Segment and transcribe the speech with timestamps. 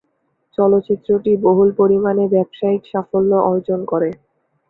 [0.57, 4.09] চলচ্চিত্রটি বহুল পরিমাণে ব্যবসায়িক সাফল্য অর্জন করে।